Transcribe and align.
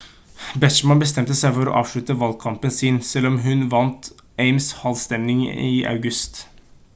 bachmann 0.61 1.01
bestemte 1.01 1.35
seg 1.41 1.51
for 1.57 1.69
å 1.71 1.75
avslutte 1.81 2.15
valgkampen 2.23 2.73
sin 2.77 2.97
selv 3.09 3.29
om 3.31 3.37
hun 3.43 3.61
vant 3.75 4.09
ames-halmavstemning 4.47 5.45
i 5.69 5.73
august 5.95 6.43